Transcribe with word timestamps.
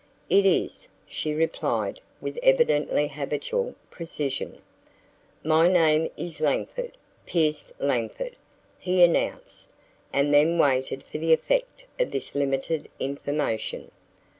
"It 0.31 0.47
is," 0.47 0.89
she 1.05 1.31
replied 1.31 1.99
with 2.21 2.39
evidently 2.41 3.07
habitual 3.07 3.75
precision. 3.91 4.59
"My 5.43 5.67
name 5.71 6.09
is 6.17 6.41
Langford 6.41 6.93
Pierce 7.27 7.71
Langford," 7.77 8.35
he 8.79 9.03
announced, 9.03 9.69
and 10.11 10.33
then 10.33 10.57
waited 10.57 11.03
for 11.03 11.19
the 11.19 11.33
effect 11.33 11.85
of 11.99 12.09
this 12.09 12.33
limited 12.33 12.87
information. 12.99 13.91